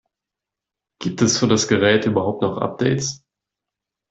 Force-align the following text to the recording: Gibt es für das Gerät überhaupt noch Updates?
Gibt 0.99 1.21
es 1.21 1.37
für 1.37 1.47
das 1.47 1.67
Gerät 1.67 2.07
überhaupt 2.07 2.41
noch 2.41 2.57
Updates? 2.57 3.21